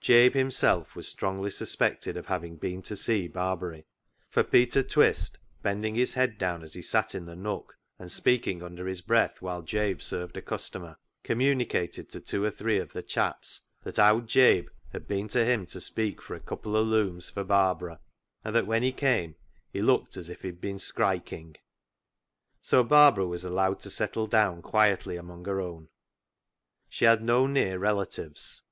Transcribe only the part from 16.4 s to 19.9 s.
couple o' looms" for Barbara, and that when he came he"